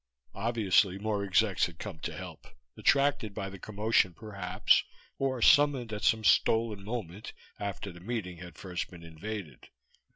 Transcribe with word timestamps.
Obviously 0.33 0.97
more 0.97 1.23
execs 1.23 1.67
had 1.67 1.77
come 1.77 1.99
to 1.99 2.17
help, 2.17 2.47
attracted 2.75 3.35
by 3.35 3.49
the 3.49 3.59
commotion 3.59 4.15
perhaps, 4.15 4.83
or 5.19 5.43
summoned 5.43 5.93
at 5.93 6.01
some 6.03 6.23
stolen 6.23 6.83
moment 6.83 7.33
after 7.59 7.91
the 7.91 7.99
meeting 7.99 8.37
had 8.37 8.57
first 8.57 8.89
been 8.89 9.03
invaded. 9.03 9.67